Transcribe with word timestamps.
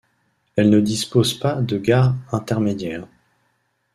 Elle 0.55 0.71
ne 0.71 0.79
dispose 0.79 1.35
pas 1.35 1.61
de 1.61 1.77
gare 1.77 2.15
intermédiaire. 2.31 3.07